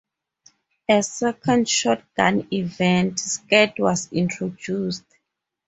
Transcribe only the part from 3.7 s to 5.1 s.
was introduced.